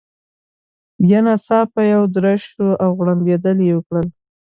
[1.03, 4.07] بیا ناڅاپه یو درز شو، او غړمبېدل يې وکړل.